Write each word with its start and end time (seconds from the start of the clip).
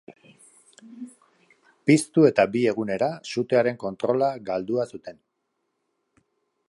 Piztu 1.91 2.25
eta 2.29 2.45
bi 2.55 2.63
egunera, 2.71 3.11
sutearen 3.35 3.79
kontrola 3.85 4.31
galdua 4.49 4.89
zuten. 4.97 5.21